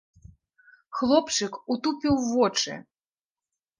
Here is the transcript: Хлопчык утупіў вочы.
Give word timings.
Хлопчык 1.01 1.53
утупіў 1.75 2.15
вочы. 2.33 2.73